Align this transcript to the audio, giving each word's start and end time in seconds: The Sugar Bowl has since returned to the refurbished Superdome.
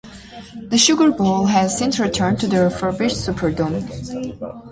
The 0.69 0.79
Sugar 0.79 1.11
Bowl 1.11 1.45
has 1.45 1.77
since 1.77 1.99
returned 1.99 2.39
to 2.39 2.47
the 2.47 2.63
refurbished 2.63 3.17
Superdome. 3.17 3.85